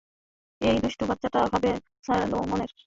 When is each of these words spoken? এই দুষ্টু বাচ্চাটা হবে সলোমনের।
এই 0.61 0.77
দুষ্টু 0.83 1.03
বাচ্চাটা 1.09 1.39
হবে 1.53 1.71
সলোমনের। 2.05 2.71